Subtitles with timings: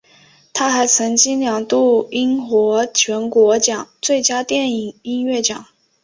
[0.51, 5.63] 他还曾经两度荣膺金球奖最佳电影音乐奖。